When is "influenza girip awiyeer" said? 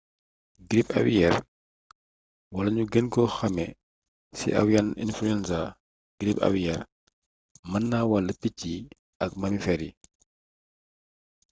5.05-6.81